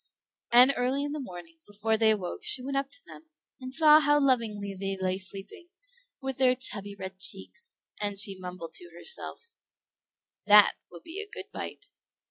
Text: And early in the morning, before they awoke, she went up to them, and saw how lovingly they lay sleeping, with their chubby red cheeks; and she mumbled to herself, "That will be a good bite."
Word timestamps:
And 0.51 0.73
early 0.77 1.03
in 1.03 1.11
the 1.11 1.19
morning, 1.19 1.59
before 1.67 1.95
they 1.95 2.09
awoke, 2.09 2.39
she 2.43 2.63
went 2.63 2.75
up 2.75 2.89
to 2.89 2.99
them, 3.05 3.25
and 3.59 3.71
saw 3.71 3.99
how 3.99 4.19
lovingly 4.19 4.73
they 4.73 4.97
lay 4.99 5.19
sleeping, 5.19 5.69
with 6.19 6.39
their 6.39 6.55
chubby 6.55 6.95
red 6.95 7.19
cheeks; 7.19 7.75
and 8.01 8.19
she 8.19 8.39
mumbled 8.39 8.73
to 8.77 8.89
herself, 8.97 9.57
"That 10.47 10.73
will 10.89 11.01
be 11.01 11.21
a 11.21 11.29
good 11.31 11.51
bite." 11.51 11.85